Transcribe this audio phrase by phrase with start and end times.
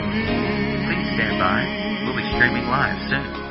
[0.00, 1.60] Please stand by.
[2.04, 3.42] We'll be streaming live soon.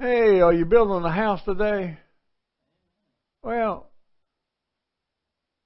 [0.00, 1.98] Hey, are you building a house today?
[3.44, 3.88] Well,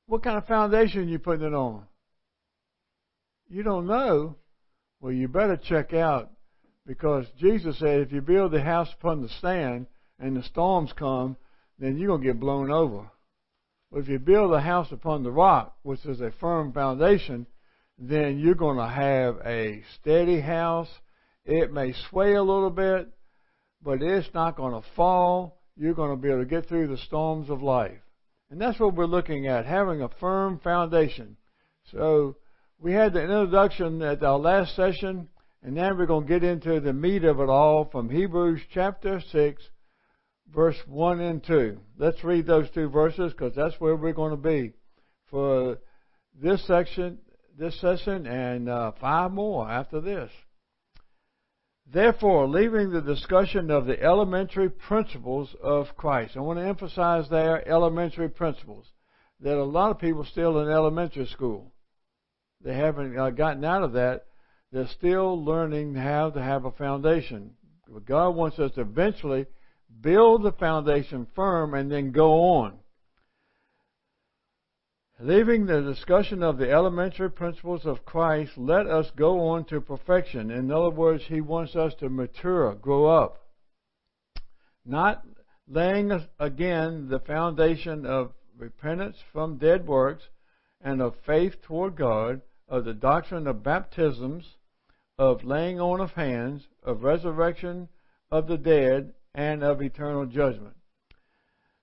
[0.07, 1.85] what kind of foundation are you putting it on?
[3.49, 4.37] You don't know?
[5.01, 6.31] Well, you better check out
[6.87, 9.87] because Jesus said if you build the house upon the sand
[10.19, 11.37] and the storms come,
[11.79, 13.11] then you're going to get blown over.
[13.90, 17.47] But if you build a house upon the rock, which is a firm foundation,
[17.98, 20.89] then you're going to have a steady house.
[21.45, 23.09] It may sway a little bit,
[23.83, 25.61] but it's not going to fall.
[25.77, 28.01] You're going to be able to get through the storms of life.
[28.51, 31.37] And that's what we're looking at, having a firm foundation.
[31.91, 32.37] So
[32.79, 35.29] we had the introduction at our last session,
[35.63, 39.21] and now we're going to get into the meat of it all from Hebrews chapter
[39.33, 39.63] 6,
[40.52, 41.80] verse 1 and 2.
[41.99, 44.73] Let's read those two verses because that's where we're going to be
[45.30, 45.79] for
[46.41, 47.19] this section,
[47.59, 50.30] this session, and uh, five more after this.
[51.90, 57.66] Therefore, leaving the discussion of the elementary principles of Christ, I want to emphasize there
[57.66, 58.87] elementary principles.
[59.40, 61.73] That a lot of people still in elementary school.
[62.63, 64.26] They haven't uh, gotten out of that.
[64.72, 67.52] They're still learning how to have a foundation.
[68.04, 69.46] God wants us to eventually
[70.00, 72.78] build the foundation firm and then go on.
[75.19, 80.50] Leaving the discussion of the elementary principles of Christ, let us go on to perfection.
[80.50, 83.47] In other words, He wants us to mature, grow up.
[84.84, 85.25] Not
[85.67, 90.25] laying again the foundation of repentance from dead works
[90.83, 94.44] and of faith toward God, of the doctrine of baptisms,
[95.19, 97.89] of laying on of hands, of resurrection
[98.31, 100.77] of the dead, and of eternal judgment.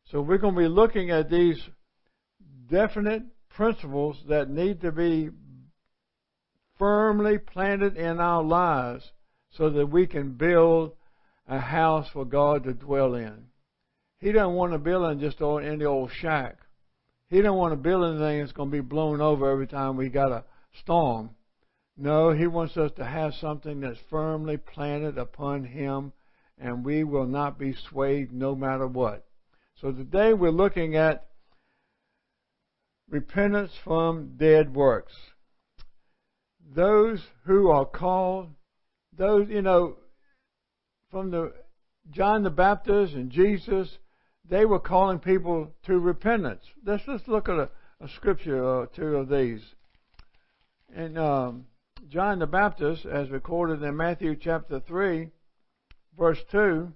[0.06, 1.70] So we're going to be looking at these
[2.70, 5.30] definite principles that need to be
[6.78, 9.12] firmly planted in our lives
[9.52, 10.94] so that we can build
[11.48, 13.46] a house for God to dwell in.
[14.20, 16.58] He doesn't want to build in just any old shack.
[17.30, 20.10] He don't want to build anything that's going to be blown over every time we
[20.10, 20.46] got a
[20.80, 21.32] storm.
[21.98, 26.14] No, he wants us to have something that's firmly planted upon him
[26.58, 29.26] and we will not be swayed no matter what.
[29.82, 31.28] So today we're looking at
[33.10, 35.14] repentance from dead works.
[36.76, 38.50] Those who are called,
[39.16, 39.98] those, you know,
[41.12, 41.54] from the
[42.10, 43.98] John the Baptist and Jesus,
[44.50, 46.64] they were calling people to repentance.
[46.86, 47.70] Let's just look at a,
[48.02, 49.62] a scripture or two of these.
[50.94, 51.66] And um,
[52.10, 55.30] John the Baptist, as recorded in Matthew chapter 3,
[56.18, 56.92] verse 2,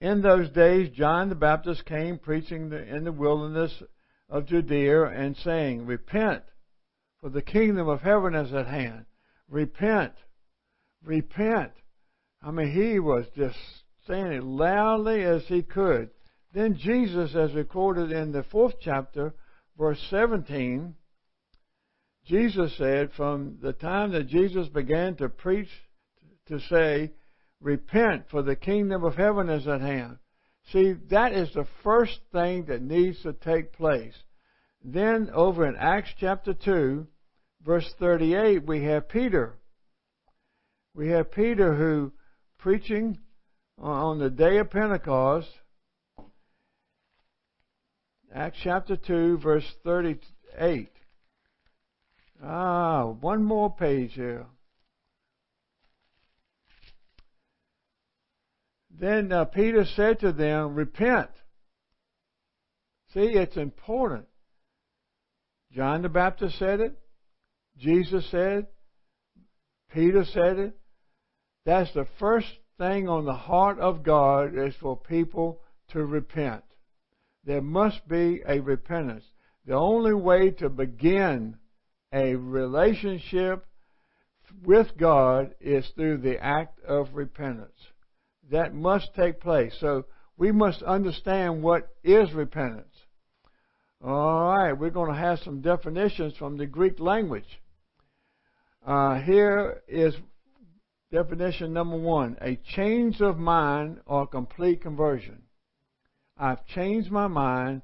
[0.00, 3.82] in those days John the Baptist came preaching in the wilderness
[4.30, 6.42] of Judea and saying, Repent,
[7.20, 9.04] for the kingdom of heaven is at hand.
[9.48, 10.12] Repent.
[11.04, 11.72] Repent.
[12.42, 13.58] I mean, he was just
[14.06, 16.10] saying it loudly as he could.
[16.52, 19.34] Then Jesus, as recorded in the fourth chapter,
[19.76, 20.94] verse 17,
[22.26, 25.68] Jesus said, from the time that Jesus began to preach,
[26.46, 27.12] to say,
[27.60, 30.18] Repent, for the kingdom of heaven is at hand.
[30.72, 34.14] See, that is the first thing that needs to take place.
[34.84, 37.06] Then, over in Acts chapter 2,
[37.64, 39.58] verse 38, we have Peter.
[40.94, 42.12] We have Peter who,
[42.58, 43.18] preaching
[43.78, 45.48] on the day of Pentecost,
[48.32, 50.88] Acts chapter 2, verse 38.
[52.42, 54.46] Ah, one more page here.
[58.98, 61.30] Then uh, Peter said to them, Repent.
[63.14, 64.26] See, it's important.
[65.72, 66.98] John the Baptist said it.
[67.78, 68.72] Jesus said it.
[69.92, 70.76] Peter said it.
[71.64, 76.64] That's the first thing on the heart of God is for people to repent.
[77.44, 79.24] There must be a repentance.
[79.66, 81.56] The only way to begin
[82.12, 83.66] a relationship
[84.64, 87.89] with God is through the act of repentance
[88.50, 89.74] that must take place.
[89.80, 90.06] So
[90.36, 92.94] we must understand what is repentance.
[94.02, 97.60] All right, we're going to have some definitions from the Greek language.
[98.86, 100.14] Uh, here is
[101.12, 105.42] definition number one a change of mind or complete conversion.
[106.38, 107.82] I've changed my mind.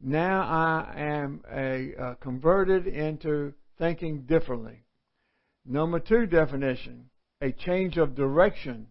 [0.00, 4.84] Now I am a, uh, converted into thinking differently.
[5.66, 8.86] Number two definition a change of direction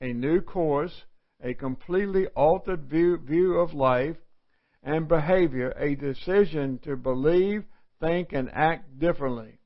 [0.00, 1.04] a new course,
[1.42, 4.16] a completely altered view, view of life
[4.82, 7.64] and behavior, a decision to believe,
[8.00, 9.58] think, and act differently.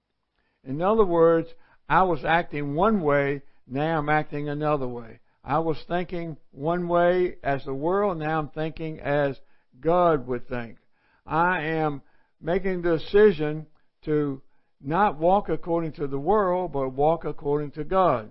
[0.64, 1.48] In other words,
[1.88, 5.20] I was acting one way, now I'm acting another way.
[5.44, 9.38] I was thinking one way as the world, now I'm thinking as
[9.80, 10.78] God would think.
[11.26, 12.02] I am
[12.40, 13.66] making the decision
[14.04, 14.40] to
[14.80, 18.30] not walk according to the world, but walk according to God.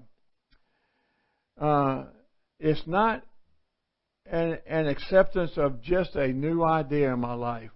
[1.62, 2.06] Uh,
[2.60, 3.24] it's not
[4.26, 7.70] an, an acceptance of just a new idea in my life.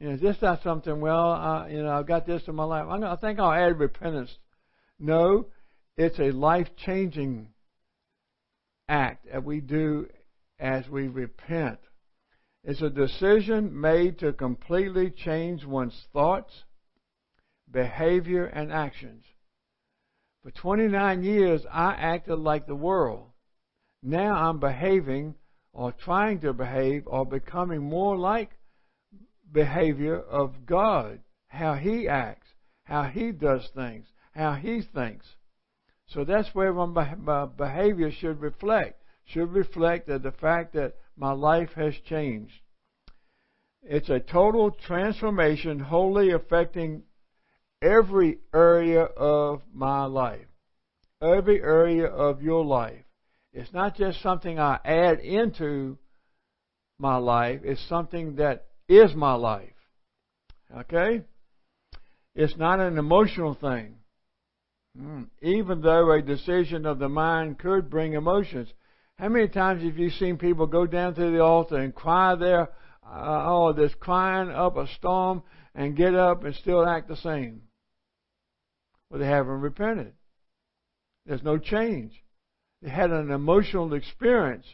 [0.00, 1.00] You know, this not something.
[1.00, 2.86] Well, uh, you know, I've got this in my life.
[2.88, 4.36] I'm, I think I'll add repentance.
[4.98, 5.46] No,
[5.96, 7.48] it's a life-changing
[8.88, 10.08] act that we do
[10.58, 11.78] as we repent.
[12.64, 16.52] It's a decision made to completely change one's thoughts,
[17.70, 19.24] behavior, and actions.
[20.42, 23.30] For 29 years, I acted like the world.
[24.02, 25.36] Now I'm behaving
[25.72, 28.50] or trying to behave or becoming more like
[29.52, 32.48] behavior of God, how He acts,
[32.84, 35.26] how He does things, how He thinks.
[36.06, 39.02] So that's where my behavior should reflect.
[39.24, 42.60] Should reflect that the fact that my life has changed.
[43.82, 47.04] It's a total transformation, wholly affecting
[47.82, 50.46] every area of my life,
[51.20, 53.04] every area of your life.
[53.52, 55.98] It's not just something I add into
[56.98, 59.68] my life, it's something that is my life.
[60.74, 61.22] Okay?
[62.34, 63.96] It's not an emotional thing.
[64.96, 65.24] Hmm.
[65.42, 68.68] Even though a decision of the mind could bring emotions.
[69.18, 72.68] How many times have you seen people go down to the altar and cry there,
[73.04, 75.42] uh, oh, this crying up a storm,
[75.74, 77.62] and get up and still act the same?
[79.12, 80.14] Well, they haven't repented.
[81.26, 82.24] There's no change.
[82.80, 84.64] They had an emotional experience,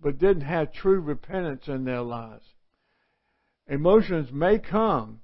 [0.00, 2.44] but didn't have true repentance in their lives.
[3.68, 5.20] Emotions may come,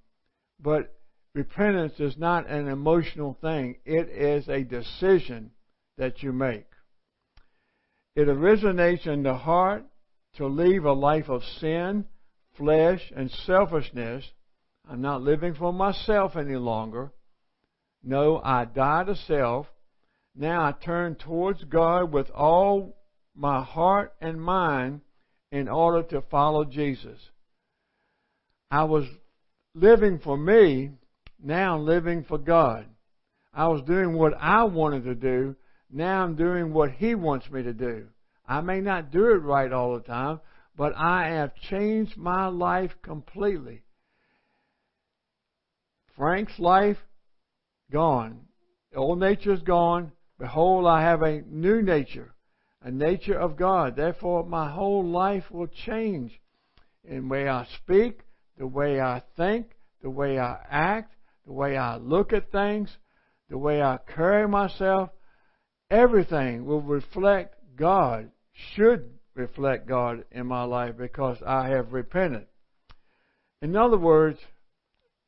[0.60, 0.94] but
[1.34, 3.78] repentance is not an emotional thing.
[3.84, 5.50] It is a decision
[5.98, 6.68] that you make.
[8.14, 9.84] It originates in the heart
[10.36, 12.04] to leave a life of sin,
[12.56, 14.24] flesh, and selfishness.
[14.88, 17.10] I'm not living for myself any longer.
[18.04, 19.66] No, I die to self.
[20.36, 22.96] Now I turn towards God with all
[23.34, 25.00] my heart and mind
[25.50, 27.18] in order to follow Jesus.
[28.70, 29.04] I was
[29.74, 30.90] living for me,
[31.42, 32.86] now I'm living for God.
[33.52, 35.56] I was doing what I wanted to do,
[35.90, 38.08] now I'm doing what He wants me to do.
[38.46, 40.40] I may not do it right all the time,
[40.76, 43.82] but I have changed my life completely.
[46.16, 46.98] Frank's life,
[47.90, 48.40] gone.
[48.94, 50.12] Old nature is gone.
[50.38, 52.34] Behold, I have a new nature,
[52.82, 53.96] a nature of God.
[53.96, 56.40] Therefore, my whole life will change
[57.04, 58.20] in the way I speak,
[58.58, 59.70] the way I think,
[60.02, 61.14] the way I act,
[61.46, 62.90] the way I look at things,
[63.48, 65.10] the way I carry myself,
[65.90, 72.46] everything will reflect God, should reflect God in my life because I have repented.
[73.60, 74.38] In other words,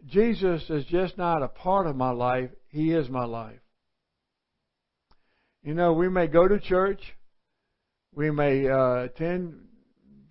[0.04, 3.58] Jesus is just not a part of my life, He is my life.
[5.62, 7.00] You know, we may go to church,
[8.14, 9.54] we may uh, attend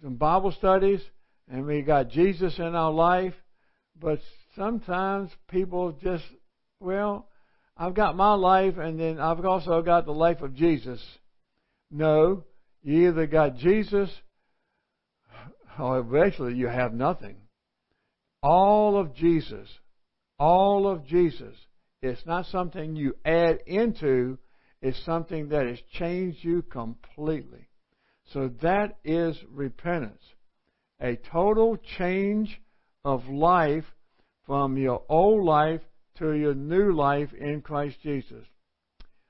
[0.01, 1.01] some Bible studies,
[1.49, 3.33] and we got Jesus in our life,
[3.99, 4.19] but
[4.55, 6.23] sometimes people just,
[6.79, 7.27] well,
[7.77, 11.01] I've got my life and then I've also got the life of Jesus.
[11.91, 12.45] No,
[12.81, 14.09] you either got Jesus
[15.77, 17.35] or eventually you have nothing.
[18.45, 19.67] All of Jesus,
[20.37, 21.55] all of Jesus.
[22.03, 24.37] It's not something you add into,
[24.83, 27.67] it's something that has changed you completely.
[28.31, 30.21] So that is repentance
[31.01, 32.61] a total change
[33.03, 33.83] of life
[34.45, 35.81] from your old life
[36.19, 38.45] to your new life in Christ Jesus.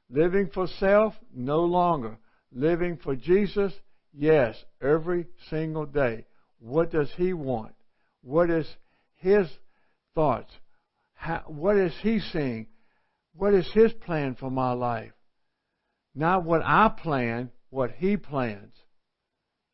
[0.10, 2.18] Living for self, no longer.
[2.52, 3.74] Living for Jesus,
[4.14, 6.26] yes, every single day.
[6.60, 7.74] What does He want?
[8.22, 8.68] What is
[9.26, 9.48] His
[10.14, 10.52] thoughts?
[11.16, 12.68] How, what is He seeing?
[13.34, 15.14] What is His plan for my life?
[16.14, 18.76] Not what I plan, what He plans.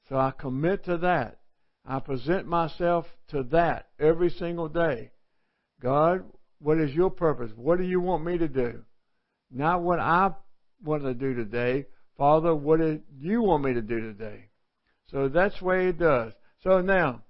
[0.07, 1.39] So I commit to that.
[1.85, 5.11] I present myself to that every single day.
[5.81, 6.23] God,
[6.59, 7.51] what is your purpose?
[7.53, 8.85] What do you want me to do?
[9.51, 10.31] Not what I
[10.81, 11.87] want to do today.
[12.17, 14.45] Father, what do you want me to do today?
[15.07, 16.31] So that's the way it does.
[16.63, 17.23] So now,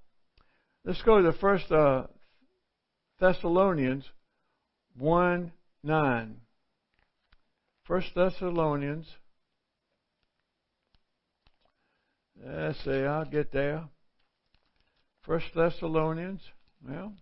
[0.86, 2.08] let's go to the first uh,
[3.20, 4.06] Thessalonians
[4.98, 5.52] 1
[5.84, 6.36] 9.
[7.84, 9.08] First Thessalonians.
[12.44, 13.84] Let's see, I'll get there.
[15.24, 16.42] First Thessalonians,
[16.88, 17.14] well,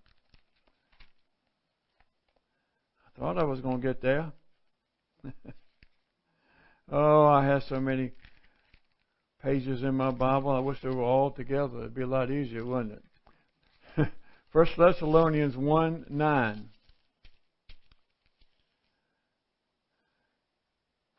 [3.06, 4.32] I Thought I was going to get there.
[6.92, 8.12] oh, I have so many
[9.44, 10.52] pages in my Bible.
[10.52, 11.80] I wish they were all together.
[11.80, 13.04] It'd be a lot easier, wouldn't it?
[14.52, 16.70] First Thessalonians 1 9.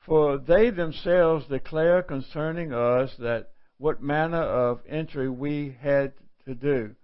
[0.01, 6.13] For they themselves declare concerning us that what manner of entry we had
[6.45, 6.97] to do,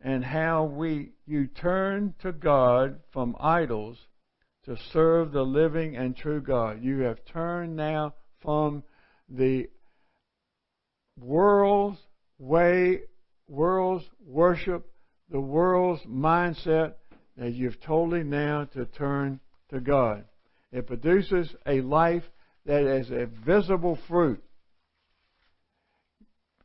[0.00, 3.96] and how we you turned to God from idols
[4.64, 6.82] to serve the living and true God.
[6.82, 8.82] You have turned now from
[9.28, 9.68] the
[11.16, 12.00] world's
[12.40, 13.02] way,
[13.46, 14.90] world's worship,
[15.30, 16.94] the world's mindset,
[17.36, 19.40] that you've totally now to turn
[19.70, 20.24] to God.
[20.72, 22.22] It produces a life
[22.66, 24.42] that is a visible fruit.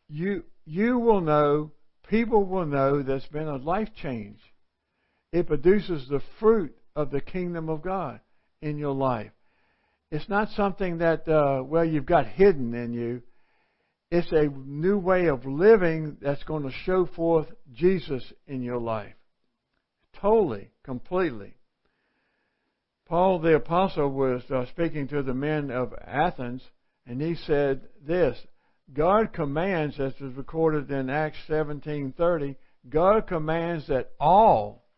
[0.08, 1.72] You, you will know,
[2.08, 4.40] people will know there's been a life change.
[5.32, 8.20] It produces the fruit of the kingdom of God
[8.62, 9.32] in your life.
[10.12, 13.22] It's not something that, uh, well, you've got hidden in you.
[14.12, 19.14] It's a new way of living that's going to show forth Jesus in your life.
[20.20, 21.56] Totally, completely.
[23.08, 26.62] Paul the Apostle was uh, speaking to the men of Athens,
[27.06, 28.38] and he said this
[28.94, 32.56] God commands, as is recorded in Acts 17:30,
[32.90, 34.90] God commands that all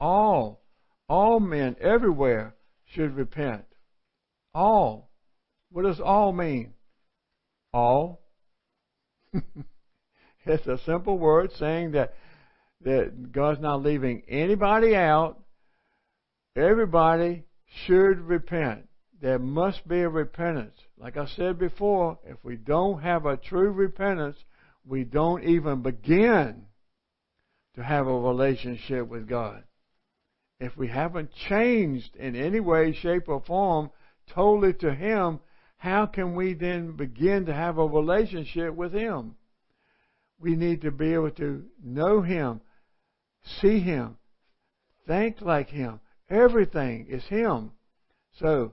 [0.00, 0.62] all,
[1.08, 2.54] all men everywhere
[2.86, 3.66] should repent.
[4.54, 5.10] All.
[5.70, 6.72] What does all mean?
[7.72, 8.20] All.
[10.44, 12.14] it's a simple word saying that,
[12.82, 15.40] that God's not leaving anybody out.
[16.56, 17.44] Everybody
[17.84, 18.88] should repent.
[19.20, 20.74] There must be a repentance.
[20.98, 24.36] Like I said before, if we don't have a true repentance,
[24.84, 26.62] we don't even begin
[27.74, 29.62] to have a relationship with God
[30.60, 33.90] if we haven't changed in any way, shape, or form
[34.28, 35.40] totally to Him,
[35.80, 39.34] how can we then begin to have a relationship with Him?
[40.38, 42.60] We need to be able to know Him,
[43.42, 44.18] see Him,
[45.06, 46.00] think like Him.
[46.28, 47.72] Everything is Him.
[48.38, 48.72] So,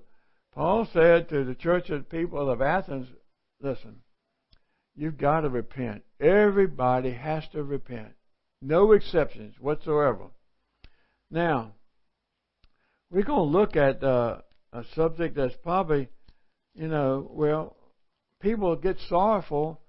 [0.53, 3.07] Paul said to the church of the people of Athens,
[3.61, 4.01] listen,
[4.93, 6.03] you've got to repent.
[6.19, 8.15] Everybody has to repent.
[8.61, 10.25] No exceptions whatsoever.
[11.31, 11.71] Now,
[13.09, 14.39] we're going to look at uh,
[14.73, 16.09] a subject that's probably,
[16.77, 17.75] you know, well,
[18.41, 19.81] people get sorrowful,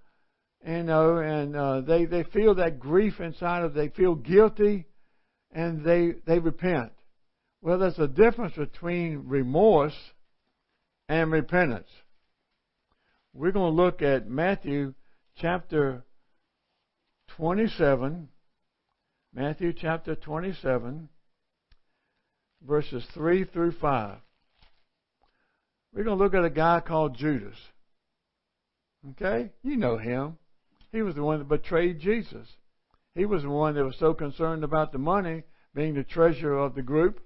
[0.67, 3.75] you know, and uh, they they feel that grief inside of.
[3.75, 4.87] They feel guilty,
[5.53, 6.93] and they they repent.
[7.61, 9.97] Well, there's a difference between remorse
[11.09, 11.89] and repentance.
[13.35, 14.95] We're going to look at Matthew
[15.37, 16.05] chapter
[17.37, 18.29] 27.
[19.35, 21.09] Matthew chapter 27
[22.67, 24.17] verses 3 through 5.
[25.95, 27.57] We're going to look at a guy called Judas.
[29.11, 29.51] Okay?
[29.63, 30.39] You know him.
[30.93, 32.49] He was the one that betrayed Jesus.
[33.15, 36.75] He was the one that was so concerned about the money, being the treasurer of
[36.75, 37.21] the group.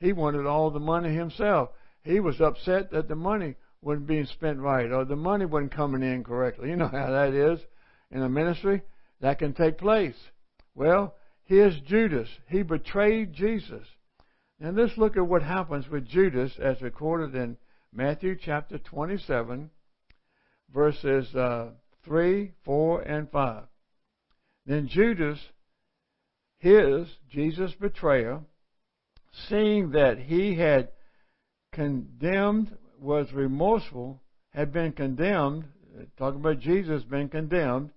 [0.00, 1.70] He wanted all the money himself.
[2.02, 6.02] He was upset that the money wasn't being spent right or the money wasn't coming
[6.02, 6.70] in correctly.
[6.70, 7.60] You know how that is
[8.10, 8.82] in a ministry.
[9.20, 10.16] That can take place.
[10.74, 11.14] Well,
[11.44, 12.28] here's Judas.
[12.48, 13.86] He betrayed Jesus.
[14.60, 17.56] Now let's look at what happens with Judas as recorded in
[17.92, 19.70] Matthew chapter 27,
[20.72, 21.70] verses uh,
[22.04, 23.64] 3, 4, and 5.
[24.66, 25.38] Then Judas,
[26.58, 28.40] his, Jesus' betrayer,
[29.48, 30.88] seeing that he had
[31.72, 35.64] condemned, was remorseful, had been condemned,
[36.18, 37.90] talking about Jesus being condemned,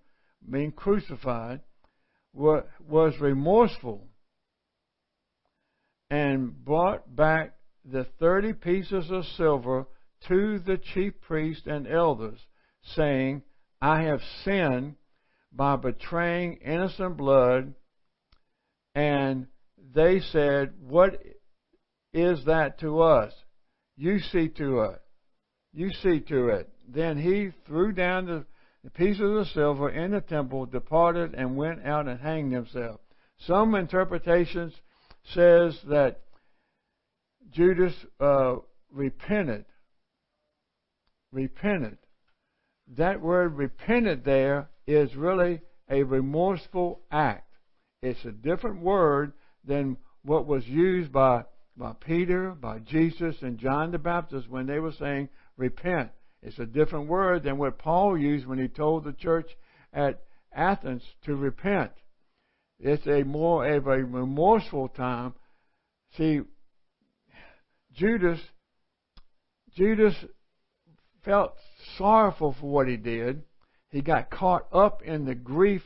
[0.49, 1.61] being crucified,
[2.33, 4.07] was remorseful
[6.09, 9.87] and brought back the thirty pieces of silver
[10.27, 12.39] to the chief priests and elders,
[12.95, 13.41] saying,
[13.81, 14.95] I have sinned
[15.51, 17.73] by betraying innocent blood.
[18.93, 19.47] And
[19.93, 21.21] they said, What
[22.13, 23.33] is that to us?
[23.97, 25.01] You see to it.
[25.73, 26.69] You see to it.
[26.87, 28.45] Then he threw down the,
[28.83, 32.99] the pieces of silver in the temple, departed, and went out and hanged himself.
[33.47, 34.73] Some interpretations
[35.33, 36.21] says that
[37.49, 38.55] Judas uh,
[38.91, 39.65] repented.
[41.31, 41.97] Repented.
[42.97, 47.47] That word repented there is really a remorseful act.
[48.01, 49.33] It's a different word
[49.65, 51.45] than what was used by,
[51.77, 56.11] by Peter, by Jesus, and John the Baptist when they were saying repent.
[56.41, 59.49] It's a different word than what Paul used when he told the church
[59.93, 60.21] at
[60.53, 61.91] Athens to repent.
[62.79, 65.35] It's a more of a remorseful time
[66.17, 66.41] See,
[67.93, 68.39] Judas,
[69.75, 70.15] Judas
[71.23, 71.53] felt
[71.97, 73.43] sorrowful for what he did.
[73.89, 75.81] He got caught up in the grief.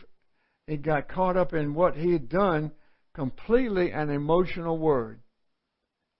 [0.68, 2.72] He got caught up in what he had done,
[3.14, 5.20] completely an emotional word.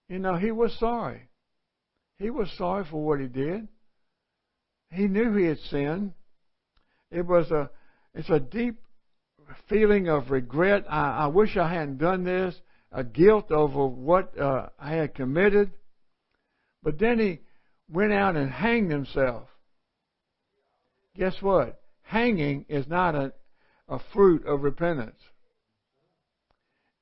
[0.10, 1.30] You know, he was sorry.
[2.20, 3.68] He was sorry for what he did.
[4.92, 6.13] He knew he had sinned.
[7.12, 7.70] It was a,
[8.13, 8.80] it's a deep
[9.68, 10.86] feeling of regret.
[10.89, 12.56] I, I wish I hadn't done this.
[12.92, 15.72] A guilt over what uh, I had committed.
[16.82, 17.42] But then he
[17.89, 19.50] went out and hanged himself.
[21.15, 21.82] Guess what?
[22.04, 23.34] Hanging is not a,
[23.88, 25.20] a fruit of repentance.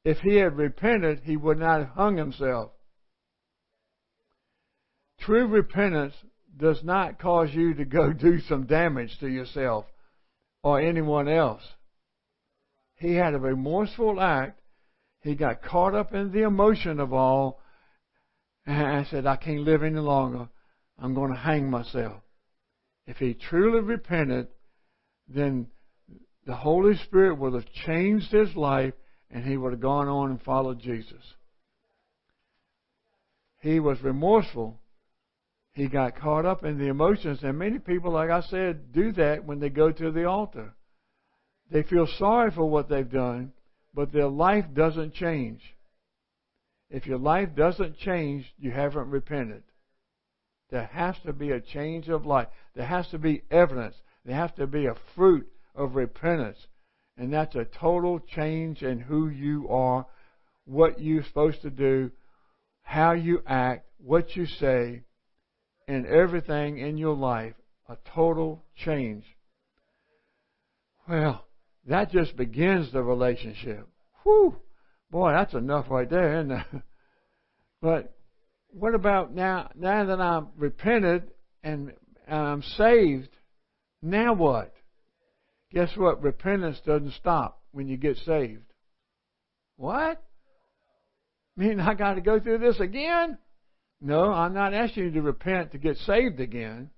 [0.05, 2.71] If he had repented, he would not have hung himself.
[5.19, 6.13] True repentance
[6.57, 9.85] does not cause you to go do some damage to yourself
[10.63, 11.63] or anyone else.
[12.95, 14.59] He had a remorseful act.
[15.23, 17.59] He got caught up in the emotion of all
[18.65, 20.49] and said, I can't live any longer.
[20.99, 22.21] I'm going to hang myself.
[23.07, 24.47] If he truly repented,
[25.27, 25.67] then
[26.45, 28.93] the Holy Spirit would have changed his life
[29.31, 31.23] and he would have gone on and followed Jesus.
[33.61, 34.79] He was remorseful
[35.73, 37.39] he got caught up in the emotions.
[37.41, 40.73] And many people, like I said, do that when they go to the altar.
[41.71, 43.53] They feel sorry for what they've done,
[43.93, 45.61] but their life doesn't change.
[46.89, 49.63] If your life doesn't change, you haven't repented.
[50.69, 52.47] There has to be a change of life.
[52.75, 53.95] There has to be evidence.
[54.25, 56.57] There has to be a fruit of repentance.
[57.17, 60.05] And that's a total change in who you are,
[60.65, 62.11] what you're supposed to do,
[62.81, 65.03] how you act, what you say,
[65.87, 67.53] and everything in your life
[67.89, 69.25] a total change.
[71.07, 71.45] Well,
[71.85, 73.87] that just begins the relationship.
[74.23, 74.55] Whew!
[75.11, 76.65] Boy, that's enough right there, isn't it?
[77.81, 78.15] But
[78.69, 79.69] what about now?
[79.75, 81.91] Now that I'm repented and
[82.29, 83.27] I'm saved,
[84.01, 84.73] now what?
[85.73, 86.23] Guess what?
[86.23, 88.63] Repentance doesn't stop when you get saved.
[89.75, 90.23] What?
[91.57, 93.37] Mean I got to go through this again?
[93.99, 96.89] No, I'm not asking you to repent to get saved again.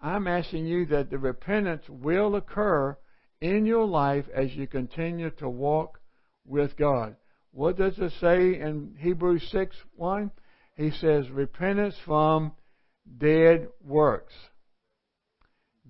[0.00, 2.96] I'm asking you that the repentance will occur
[3.40, 6.00] in your life as you continue to walk
[6.46, 7.16] with God.
[7.52, 10.30] What does it say in Hebrews 6 1?
[10.76, 12.52] He says, repentance from
[13.18, 14.32] dead works.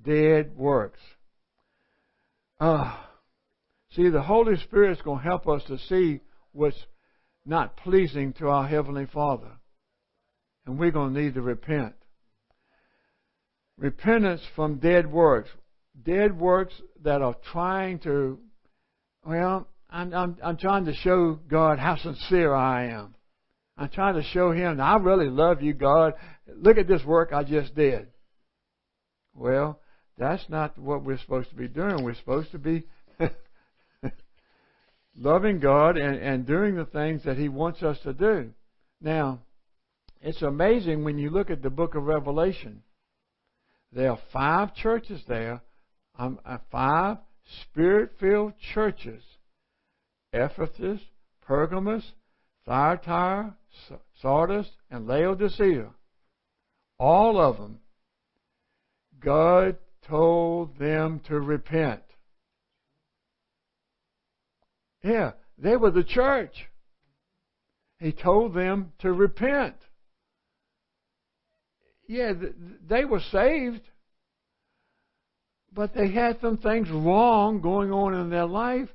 [0.02, 1.00] Dead works.
[2.58, 2.96] Uh,
[3.92, 6.20] see, the Holy Spirit is going to help us to see
[6.52, 6.76] what's
[7.44, 9.50] not pleasing to our Heavenly Father.
[10.66, 11.94] And we're going to need to repent.
[13.78, 15.50] Repentance from dead works.
[16.02, 18.38] Dead works that are trying to,
[19.24, 23.14] well, I'm, I'm, I'm trying to show God how sincere I am.
[23.76, 26.14] I'm trying to show Him I really love you, God.
[26.46, 28.08] Look at this work I just did.
[29.34, 29.80] Well,
[30.18, 32.04] that's not what we're supposed to be doing.
[32.04, 32.84] We're supposed to be
[35.16, 38.50] loving God and, and doing the things that He wants us to do.
[39.00, 39.40] Now,
[40.20, 42.82] it's amazing when you look at the book of Revelation.
[43.92, 45.62] There are five churches there,
[46.20, 46.38] um,
[46.70, 47.18] five
[47.62, 49.22] spirit filled churches
[50.32, 51.00] Ephesus,
[51.42, 52.12] Pergamos,
[52.66, 53.56] Thyatira,
[54.22, 55.90] Sardis, and Laodicea.
[56.98, 57.80] All of them,
[59.18, 62.02] God told them to repent.
[65.02, 66.68] Yeah, they were the church.
[67.98, 69.74] He told them to repent
[72.10, 72.32] yeah,
[72.88, 73.82] they were saved,
[75.72, 78.88] but they had some things wrong going on in their life,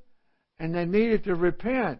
[0.59, 1.99] and they needed to repent.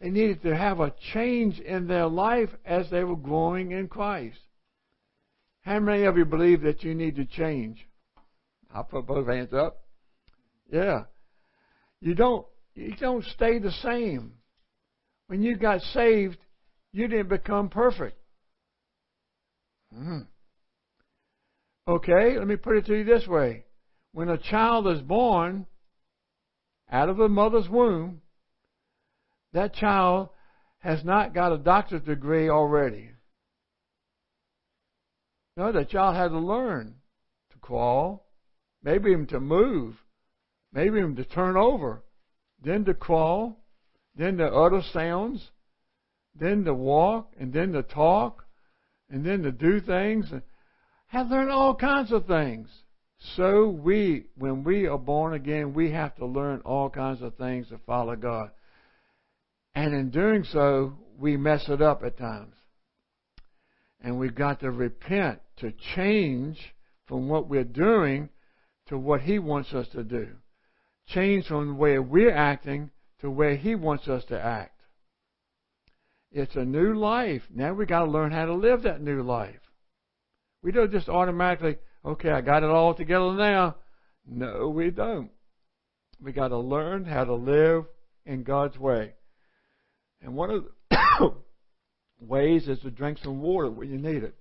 [0.00, 4.38] They needed to have a change in their life as they were growing in Christ.
[5.62, 7.86] How many of you believe that you need to change?
[8.74, 9.82] I'll put both hands up.
[10.72, 11.04] Yeah.
[12.00, 14.32] You don't you don't stay the same.
[15.26, 16.38] When you got saved,
[16.92, 18.16] you didn't become perfect.
[19.94, 20.26] Mm.
[21.86, 23.64] Okay, let me put it to you this way.
[24.12, 25.66] When a child is born
[26.90, 28.22] out of the mother's womb,
[29.52, 30.30] that child
[30.80, 33.10] has not got a doctor's degree already.
[35.56, 36.94] No, that child had to learn
[37.52, 38.26] to crawl,
[38.82, 39.94] maybe even to move,
[40.72, 42.02] maybe even to turn over,
[42.62, 43.62] then to crawl,
[44.16, 45.50] then to utter sounds,
[46.34, 48.44] then to walk, and then to talk,
[49.08, 50.32] and then to do things.
[51.08, 52.68] Have learned all kinds of things.
[53.36, 57.68] So we, when we are born again, we have to learn all kinds of things
[57.68, 58.50] to follow God.
[59.74, 62.54] And in doing so, we mess it up at times.
[64.00, 66.58] And we've got to repent to change
[67.06, 68.30] from what we're doing
[68.86, 70.28] to what He wants us to do.
[71.08, 74.80] Change from the way we're acting to where He wants us to act.
[76.32, 77.42] It's a new life.
[77.52, 79.60] Now we've got to learn how to live that new life.
[80.62, 83.76] We don't just automatically, okay, I got it all together now.
[84.26, 85.30] No, we don't.
[86.22, 87.84] We got to learn how to live
[88.26, 89.14] in God's way.
[90.22, 91.34] And one of the
[92.20, 94.34] ways is to drink some water when you need it.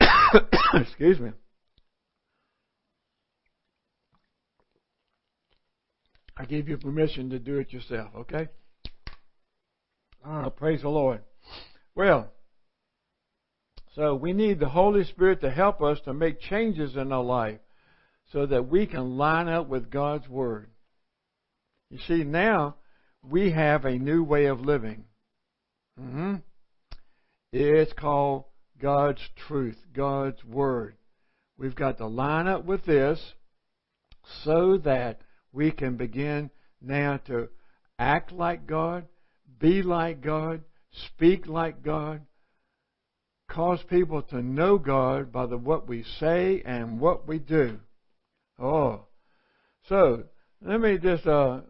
[0.74, 1.32] Excuse me.
[6.36, 8.48] I give you permission to do it yourself, okay?
[10.24, 11.22] Ah, praise the Lord.
[11.94, 12.30] Well,
[13.96, 17.60] so we need the Holy Spirit to help us to make changes in our life
[18.30, 20.68] so that we can line up with God's Word.
[21.90, 22.76] You see, now
[23.26, 25.04] we have a new way of living.
[25.98, 26.34] Mm-hmm.
[27.54, 28.44] It's called
[28.80, 30.96] God's truth, God's Word.
[31.56, 33.18] We've got to line up with this
[34.44, 35.20] so that
[35.52, 36.50] we can begin
[36.82, 37.48] now to
[37.98, 39.06] act like God,
[39.58, 42.20] be like God, speak like God,
[43.56, 47.80] cause people to know God by the what we say and what we do.
[48.58, 49.06] Oh,
[49.88, 50.24] so
[50.60, 51.60] let me just uh,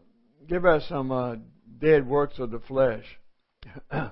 [0.48, 1.36] give us some uh,
[1.78, 3.04] dead works of the flesh.
[3.90, 4.10] uh,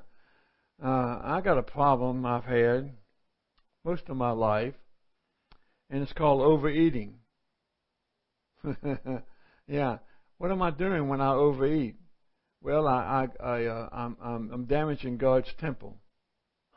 [0.80, 2.92] I got a problem I've had
[3.84, 4.74] most of my life,
[5.90, 7.16] and it's called overeating.
[9.66, 9.98] yeah,
[10.38, 11.96] what am I doing when I overeat?
[12.62, 15.98] Well, I, I, I uh, I'm, I'm, I'm damaging God's temple.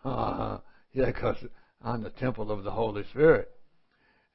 [0.94, 1.38] yeah, because
[1.82, 3.50] I'm the temple of the Holy Spirit,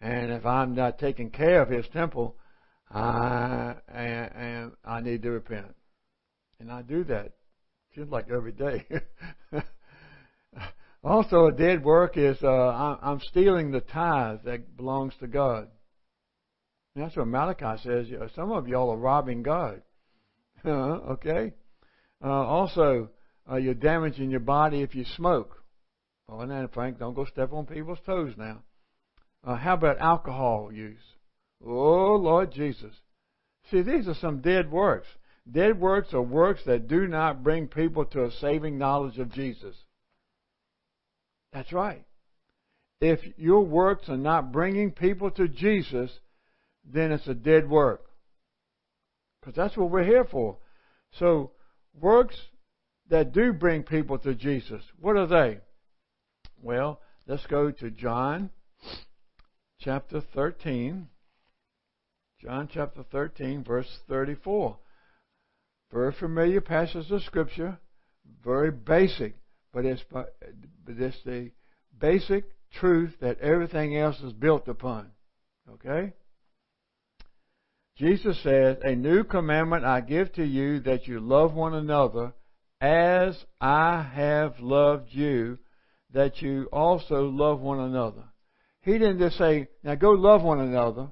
[0.01, 2.37] and if I'm not taking care of His temple,
[2.91, 5.75] I, I, I need to repent.
[6.61, 7.33] And I do that.
[7.95, 8.87] Seems like every day.
[11.05, 15.69] also, a dead work is uh, I'm stealing the tithe that belongs to God.
[16.95, 18.07] And that's what Malachi says.
[18.35, 19.83] Some of y'all are robbing God.
[20.67, 21.53] okay?
[22.23, 23.09] Uh, also,
[23.51, 25.62] uh, you're damaging your body if you smoke.
[26.29, 28.63] And then, Frank, don't go step on people's toes now.
[29.45, 31.03] Uh, how about alcohol use?
[31.65, 32.95] Oh, Lord Jesus.
[33.71, 35.09] See, these are some dead works.
[35.51, 39.77] Dead works are works that do not bring people to a saving knowledge of Jesus.
[41.53, 42.05] That's right.
[43.01, 46.11] If your works are not bringing people to Jesus,
[46.85, 48.05] then it's a dead work.
[49.41, 50.59] Because that's what we're here for.
[51.19, 51.51] So,
[52.01, 52.37] works
[53.11, 55.59] that do bring people to Jesus, what are they?
[56.63, 58.51] Well, let's go to John
[59.81, 61.09] chapter 13.
[62.41, 64.79] John chapter 13, verse 34.
[65.93, 67.79] Very familiar passage of Scripture,
[68.45, 69.35] very basic,
[69.73, 70.37] but it's, but
[70.87, 71.51] it's the
[71.99, 75.09] basic truth that everything else is built upon.
[75.69, 76.13] Okay?
[77.97, 82.35] Jesus says, A new commandment I give to you that you love one another
[82.81, 85.59] as I have loved you,
[86.13, 88.25] that you also love one another.
[88.83, 91.09] He didn't just say, Now go love one another.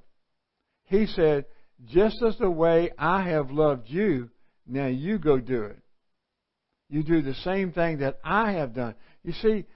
[0.84, 1.46] He said,
[1.86, 4.30] just as the way I have loved you,
[4.66, 5.78] now you go do it.
[6.88, 8.96] You do the same thing that I have done.
[9.22, 9.66] You see,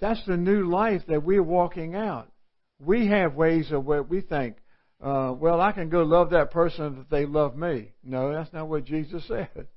[0.00, 2.32] that's the new life that we're walking out.
[2.80, 4.56] We have ways of what we think,
[5.02, 7.92] uh, well, I can go love that person if they love me.
[8.02, 9.68] No, that's not what Jesus said.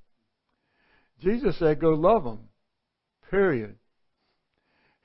[1.20, 2.40] Jesus said, go love them.
[3.30, 3.76] Period.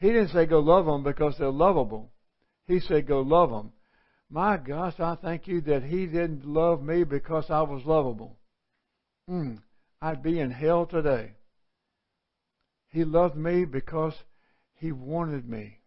[0.02, 2.10] He didn't say go love them because they're lovable.
[2.66, 3.70] He said go love them.
[4.28, 8.36] My gosh, I thank you that He didn't love me because I was lovable.
[9.30, 9.62] Mm,
[10.00, 11.34] I'd be in hell today.
[12.88, 14.14] He loved me because
[14.74, 15.78] He wanted me.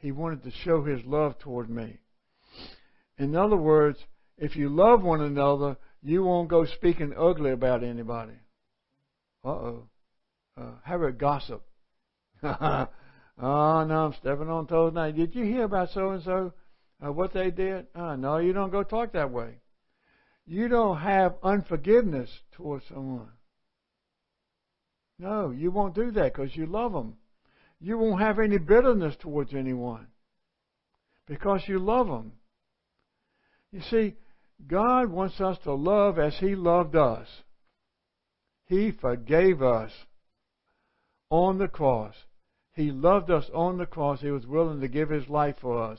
[0.00, 2.00] He wanted to show His love toward me.
[3.16, 3.98] In other words,
[4.36, 8.36] if you love one another, you won't go speaking ugly about anybody.
[9.46, 9.88] Uh-oh.
[10.60, 11.62] Uh, how about gossip?
[12.42, 12.88] oh,
[13.38, 15.10] no, I'm stepping on toes now.
[15.10, 16.52] Did you hear about so and so?
[17.00, 17.86] what they did?
[17.94, 19.60] Uh, no, you don't go talk that way.
[20.46, 23.28] You don't have unforgiveness towards someone.
[25.18, 27.16] No, you won't do that because you love them.
[27.80, 30.06] You won't have any bitterness towards anyone
[31.26, 32.32] because you love them.
[33.72, 34.14] You see,
[34.66, 37.28] God wants us to love as He loved us.
[38.66, 39.92] He forgave us
[41.30, 42.14] on the cross.
[42.78, 44.20] He loved us on the cross.
[44.20, 45.98] He was willing to give His life for us.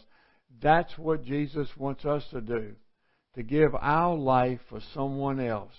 [0.61, 2.71] That's what Jesus wants us to do.
[3.35, 5.73] To give our life for someone else.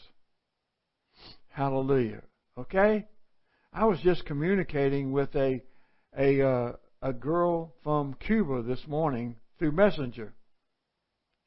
[1.48, 2.20] Hallelujah.
[2.58, 3.06] Okay?
[3.72, 5.62] I was just communicating with a
[6.18, 10.34] a uh, a girl from Cuba this morning through Messenger.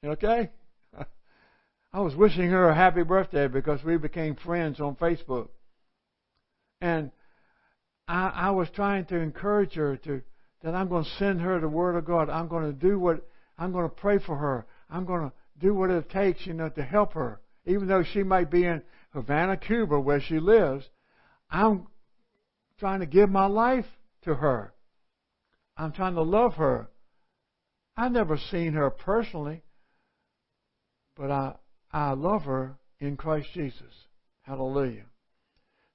[0.03, 0.49] Okay?
[1.93, 5.49] I was wishing her a happy birthday because we became friends on Facebook.
[6.81, 7.11] And
[8.07, 10.21] I, I was trying to encourage her to
[10.63, 12.29] that I'm going to send her the Word of God.
[12.29, 14.65] I'm going to do what I'm going to pray for her.
[14.89, 17.41] I'm going to do what it takes, you know, to help her.
[17.65, 18.81] Even though she might be in
[19.13, 20.85] Havana, Cuba, where she lives,
[21.49, 21.87] I'm
[22.79, 23.85] trying to give my life
[24.23, 24.73] to her.
[25.77, 26.89] I'm trying to love her.
[27.95, 29.61] I've never seen her personally,
[31.15, 31.55] but I,
[31.91, 33.93] I love her in Christ Jesus.
[34.41, 35.05] Hallelujah.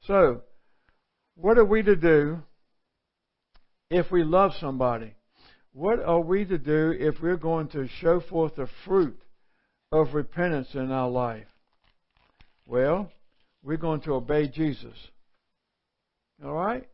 [0.02, 0.42] So,
[1.40, 2.42] what are we to do
[3.90, 5.14] if we love somebody?
[5.72, 9.20] What are we to do if we're going to show forth the fruit
[9.92, 11.46] of repentance in our life?
[12.66, 13.10] Well,
[13.62, 14.96] we're going to obey Jesus.
[16.44, 16.88] All right?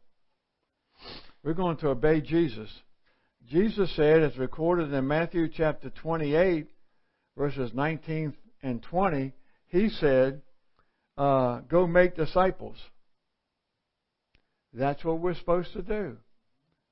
[1.43, 2.69] We're going to obey Jesus.
[3.49, 6.67] Jesus said, as recorded in Matthew chapter 28,
[7.37, 9.33] verses 19 and 20,
[9.69, 10.43] he said,
[11.17, 12.77] uh, Go make disciples.
[14.75, 16.17] That's what we're supposed to do.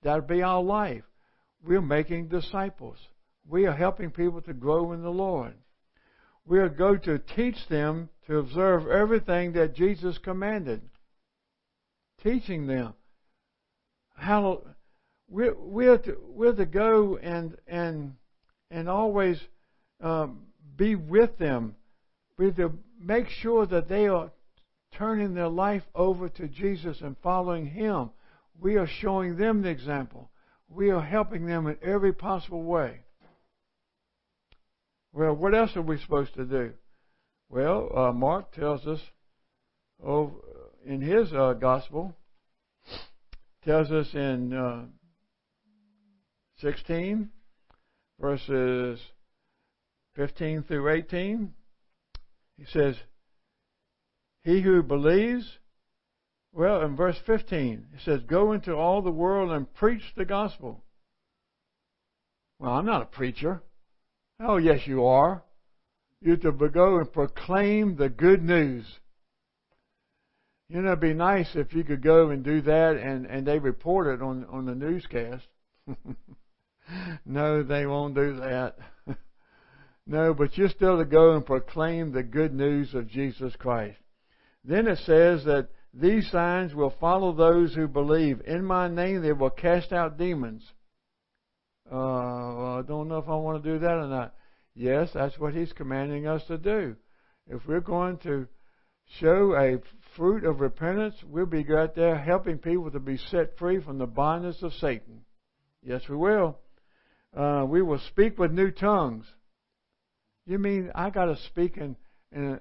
[0.02, 1.02] That'll be our life.
[1.64, 2.98] We're making disciples.
[3.48, 5.54] We are helping people to grow in the Lord.
[6.46, 10.82] We are going to teach them to observe everything that Jesus commanded.
[12.22, 12.94] Teaching them
[14.14, 14.62] how
[15.28, 18.14] we're we're to, we're to go and and
[18.70, 19.40] and always
[20.00, 20.42] um,
[20.76, 21.74] be with them.
[22.38, 24.30] We're to make sure that they are
[24.96, 28.10] turning their life over to Jesus and following Him.
[28.60, 30.30] We are showing them the example.
[30.68, 33.00] We are helping them in every possible way.
[35.12, 36.72] Well, what else are we supposed to do?
[37.50, 39.00] Well, uh, Mark tells us
[40.04, 40.32] oh,
[40.84, 42.14] in his uh, gospel
[43.64, 44.84] tells us in uh,
[46.58, 47.28] 16,
[48.20, 48.98] verses
[50.16, 51.52] 15 through 18.
[52.56, 52.96] He says,
[54.44, 55.58] He who believes,
[56.52, 60.84] well, in verse 15, it says, Go into all the world and preach the gospel.
[62.58, 63.62] Well, I'm not a preacher.
[64.40, 65.44] Oh, yes, you are.
[66.20, 68.84] You're to go and proclaim the good news.
[70.68, 73.58] You know, it'd be nice if you could go and do that and, and they
[73.58, 75.46] report it on, on the newscast.
[77.26, 78.76] no, they won't do that.
[80.06, 83.98] no, but you're still to go and proclaim the good news of Jesus Christ.
[84.64, 88.40] Then it says that these signs will follow those who believe.
[88.46, 90.62] In my name they will cast out demons.
[91.90, 94.34] Uh, I don't know if I want to do that or not.
[94.74, 96.96] Yes, that's what he's commanding us to do.
[97.46, 98.46] If we're going to
[99.20, 99.78] show a
[100.16, 104.06] fruit of repentance, we'll be out there helping people to be set free from the
[104.06, 105.24] bondage of Satan.
[105.82, 106.58] Yes, we will.
[107.36, 109.26] Uh, we will speak with new tongues.
[110.46, 111.96] You mean I got to speak in
[112.30, 112.60] in,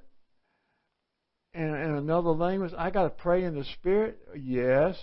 [1.53, 2.73] a, in in another language?
[2.77, 4.19] I got to pray in the Spirit?
[4.35, 4.97] Yes.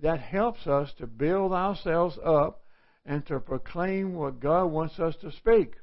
[0.00, 2.62] That helps us to build ourselves up
[3.06, 5.74] and to proclaim what God wants us to speak.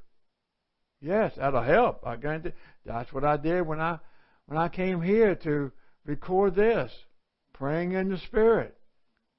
[1.02, 2.06] Yes, that'll help.
[2.06, 2.52] I guarantee.
[2.86, 4.00] That's what I did when I
[4.46, 5.72] when I came here to
[6.06, 6.92] record this.
[7.54, 8.76] Praying in the Spirit.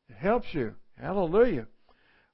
[0.09, 0.75] It helps you.
[0.99, 1.67] Hallelujah.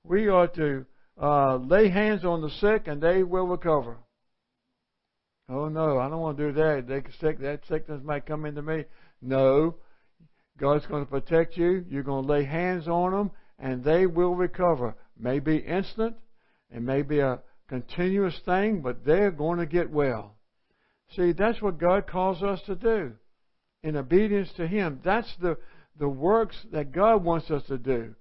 [0.03, 0.87] We are to
[1.20, 3.99] uh, lay hands on the sick and they will recover.
[5.48, 6.87] Oh no, I don't want to do that.
[6.88, 8.85] They sick, that sickness might come into me.
[9.22, 9.76] No,
[10.59, 11.85] God's going to protect you.
[11.88, 14.94] You're going to lay hands on them and they will recover.
[15.18, 16.16] Maybe instant,
[16.70, 20.35] it may be a continuous thing, but they're going to get well.
[21.14, 23.12] See, that's what God calls us to do
[23.82, 25.00] in obedience to Him.
[25.04, 25.56] That's the,
[25.98, 28.14] the works that God wants us to do.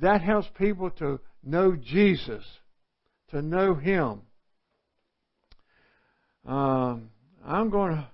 [0.00, 2.44] That helps people to know Jesus,
[3.30, 4.22] to know Him.
[6.48, 7.10] Um,
[7.44, 8.08] I'm going to.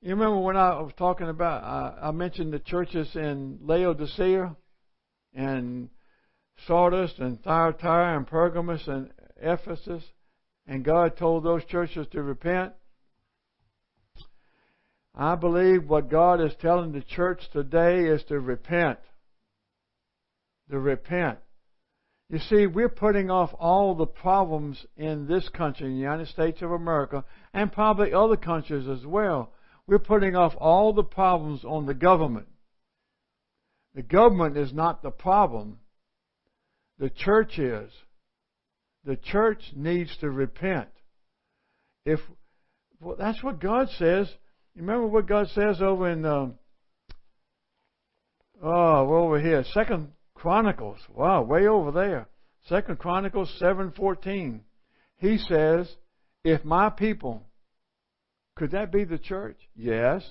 [0.00, 4.56] You remember when I was talking about, I, I mentioned the churches in Laodicea
[5.34, 5.90] and
[6.66, 9.10] Sardis and Thyatira and Pergamos and
[9.40, 10.02] Ephesus,
[10.66, 12.72] and God told those churches to repent.
[15.14, 18.98] I believe what God is telling the church today is to repent.
[20.70, 21.38] To repent.
[22.32, 26.62] You see, we're putting off all the problems in this country, in the United States
[26.62, 29.52] of America, and probably other countries as well.
[29.86, 32.46] We're putting off all the problems on the government.
[33.94, 35.80] The government is not the problem.
[36.98, 37.92] The church is.
[39.04, 40.88] The church needs to repent.
[42.06, 42.20] If
[42.98, 44.26] well, that's what God says.
[44.74, 46.54] Remember what God says over in um,
[48.62, 49.64] oh, over here.
[49.74, 50.98] Second Chronicles.
[51.14, 52.26] Wow, way over there.
[52.68, 54.62] Second Chronicles seven fourteen.
[55.18, 55.88] He says,
[56.42, 57.44] "If my people,
[58.56, 59.56] could that be the church?
[59.76, 60.28] Yes,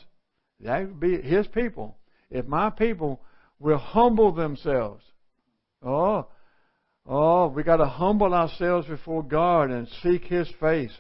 [0.60, 1.95] that would be His people.
[2.30, 3.21] If my people
[3.58, 5.02] will humble themselves,
[5.82, 6.28] oh,
[7.06, 10.91] oh, we got to humble ourselves before God and seek His face.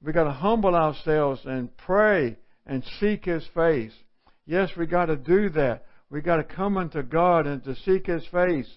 [0.00, 3.92] We got to humble ourselves and pray and seek His face.
[4.46, 5.84] Yes, we got to do that.
[6.12, 8.68] We got to come unto God and to seek His face.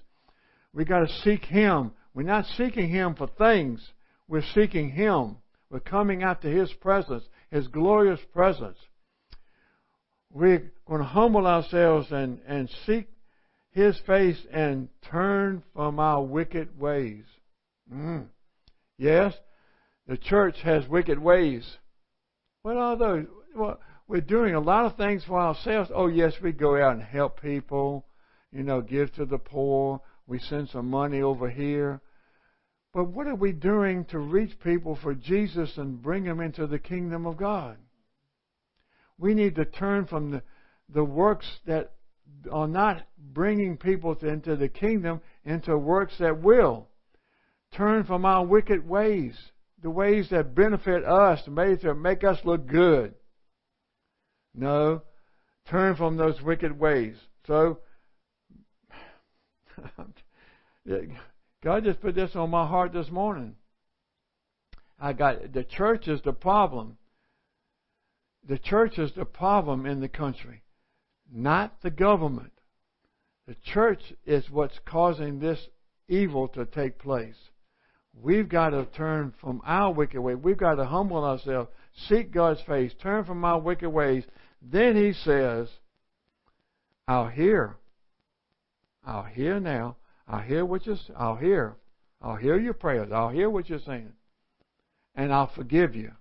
[0.74, 1.92] We got to seek Him.
[2.14, 3.86] We're not seeking Him for things.
[4.30, 5.36] We're seeking Him.
[5.70, 8.78] We're coming out to His presence, His glorious presence.
[10.32, 13.10] We're going to humble ourselves and, and seek
[13.72, 17.26] His face and turn from our wicked ways.
[17.94, 18.28] Mm.
[18.98, 19.34] Yes,
[20.08, 21.70] the church has wicked ways.
[22.62, 23.26] What are those?
[23.54, 25.90] Well, we're doing a lot of things for ourselves.
[25.94, 28.06] Oh, yes, we go out and help people,
[28.52, 30.02] you know, give to the poor.
[30.28, 32.02] We send some money over here.
[32.94, 36.80] But what are we doing to reach people for Jesus and bring them into the
[36.80, 37.78] kingdom of God?
[39.18, 40.44] We need to turn from the,
[40.94, 41.92] the works that
[42.52, 46.88] are not bringing people into the kingdom into works that will.
[47.76, 49.36] Turn from our wicked ways,
[49.82, 53.14] the ways that benefit us, the ways that make us look good.
[54.56, 55.02] No,
[55.70, 57.16] turn from those wicked ways.
[57.48, 57.80] So,
[61.64, 63.56] God just put this on my heart this morning.
[65.00, 66.98] I got the church is the problem.
[68.48, 70.62] The church is the problem in the country,
[71.32, 72.52] not the government.
[73.48, 75.60] The church is what's causing this
[76.08, 77.36] evil to take place.
[78.14, 80.36] We've got to turn from our wicked way.
[80.36, 81.70] We've got to humble ourselves,
[82.08, 84.24] seek God's face, turn from our wicked ways,
[84.72, 85.70] then he says,
[87.08, 87.76] I'll hear.
[89.06, 89.98] I'll hear now.
[90.28, 91.76] I'll hear what you're I'll hear.
[92.22, 93.12] I'll hear your prayers.
[93.12, 94.12] I'll hear what you're saying.
[95.14, 96.12] And I'll forgive you.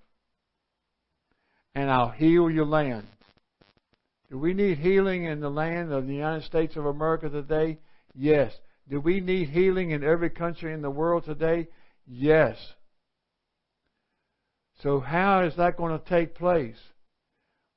[1.75, 3.07] And I'll heal your land.
[4.31, 7.79] Do we need healing in the land of the United States of America today?
[8.15, 8.53] Yes.
[8.89, 11.69] Do we need healing in every country in the world today?
[12.07, 12.59] Yes.
[14.83, 16.77] So how is that going to take place?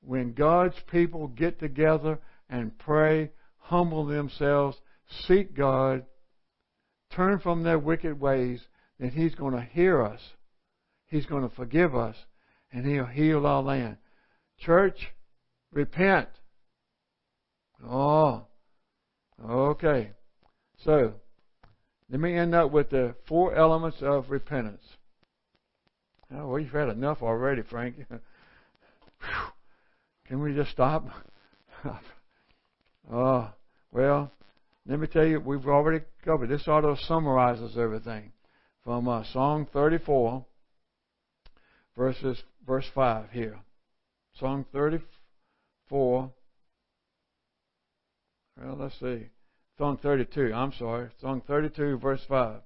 [0.08, 2.18] When God's people get together
[2.48, 4.78] and pray, humble themselves,
[5.26, 6.06] seek God,
[7.10, 8.58] turn from their wicked ways,
[8.98, 10.20] then He's going to hear us.
[11.04, 12.16] He's going to forgive us,
[12.72, 13.98] and He'll heal our land.
[14.58, 15.08] Church,
[15.72, 16.30] repent.
[17.86, 18.46] Oh,
[19.46, 20.12] okay.
[20.84, 21.12] So,
[22.10, 24.84] let me end up with the four elements of repentance.
[26.34, 28.06] Oh, you've had enough already, Frank.
[30.28, 31.06] Can we just stop?
[33.10, 33.50] oh,
[33.92, 34.30] well,
[34.86, 36.50] let me tell you, we've already covered.
[36.50, 38.32] This auto summarizes everything
[38.84, 40.44] from uh, Psalm 34,
[41.96, 43.58] verses verse 5 here.
[44.38, 46.30] Psalm 34.
[48.60, 49.28] Well, let's see.
[49.78, 50.52] Psalm 32.
[50.54, 51.08] I'm sorry.
[51.22, 52.60] Psalm 32, verse 5.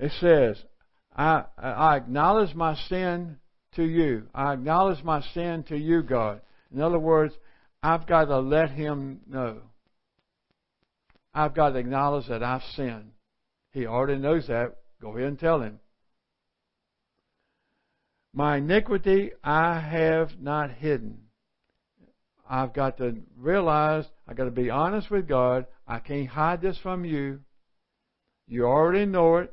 [0.00, 0.64] It says,
[1.14, 3.36] I, I acknowledge my sin
[3.76, 4.28] to you.
[4.34, 6.40] I acknowledge my sin to you, God.
[6.72, 7.34] In other words,
[7.82, 9.58] I've got to let Him know.
[11.32, 13.12] I've got to acknowledge that I've sinned.
[13.72, 14.76] He already knows that.
[15.00, 15.78] Go ahead and tell Him.
[18.32, 21.18] My iniquity I have not hidden.
[22.48, 25.66] I've got to realize, I've got to be honest with God.
[25.86, 27.40] I can't hide this from you.
[28.48, 29.52] You already know it.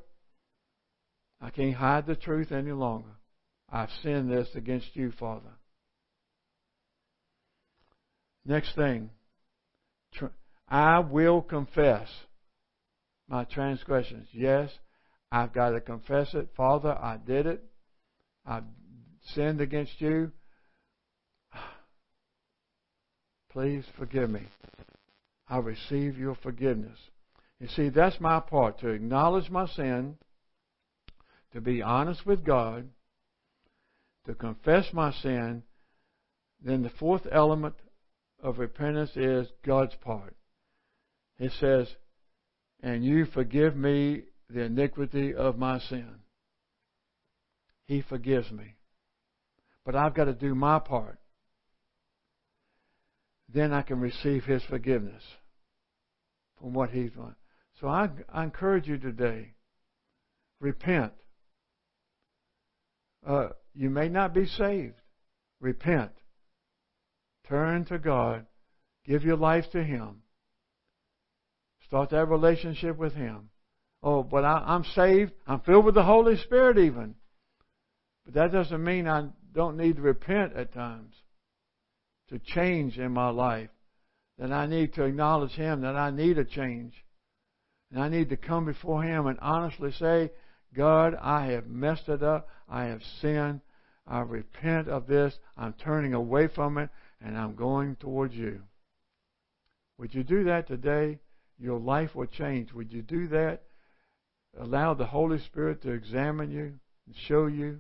[1.40, 3.17] I can't hide the truth any longer.
[3.70, 5.50] I've sinned this against you, Father.
[8.46, 9.10] Next thing,
[10.70, 12.08] I will confess
[13.28, 14.28] my transgressions.
[14.32, 14.72] Yes,
[15.32, 16.50] I've got to confess it.
[16.56, 17.64] Father, I did it.
[18.46, 18.64] I've
[19.34, 20.32] sinned against you.
[23.52, 24.44] Please forgive me.
[25.50, 26.98] I receive your forgiveness.
[27.60, 30.18] You see, that's my part to acknowledge my sin,
[31.54, 32.88] to be honest with God,
[34.28, 35.64] to confess my sin,
[36.64, 37.76] then the fourth element
[38.42, 40.36] of repentance is God's part.
[41.40, 41.88] It says,
[42.82, 46.20] And you forgive me the iniquity of my sin.
[47.86, 48.76] He forgives me.
[49.86, 51.20] But I've got to do my part.
[53.54, 55.24] Then I can receive His forgiveness
[56.60, 57.36] from what He's done.
[57.80, 59.54] So I, I encourage you today
[60.60, 61.14] repent.
[63.26, 65.00] Uh, you may not be saved.
[65.62, 66.12] Repent.
[67.48, 68.48] Turn to God.
[69.06, 70.24] Give your life to Him.
[71.86, 73.50] Start that relationship with Him.
[74.02, 75.32] Oh, but I, I'm saved.
[75.46, 77.16] I'm filled with the Holy Spirit even.
[78.26, 81.14] But that doesn't mean I don't need to repent at times
[82.30, 83.70] to change in my life.
[84.40, 86.94] That I need to acknowledge Him that I need a change.
[87.92, 90.32] And I need to come before Him and honestly say,
[90.76, 92.50] God, I have messed it up.
[92.68, 93.62] I have sinned.
[94.08, 95.38] I repent of this.
[95.58, 96.90] I'm turning away from it
[97.22, 98.62] and I'm going towards you.
[99.98, 101.20] Would you do that today?
[101.60, 102.72] Your life will change.
[102.74, 103.64] Would you do that?
[104.60, 106.74] Allow the Holy Spirit to examine you
[107.06, 107.80] and show you.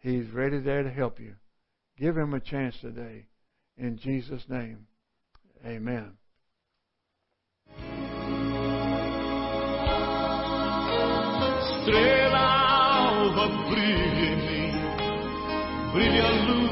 [0.00, 1.34] He's ready there to help you.
[1.98, 3.26] Give him a chance today.
[3.76, 4.86] In Jesus' name,
[5.64, 6.12] amen.
[11.84, 12.44] Estrela
[13.08, 13.93] alva brilha
[15.94, 16.63] brilha a luz